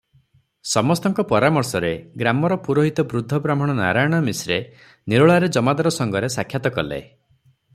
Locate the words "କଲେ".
6.79-7.01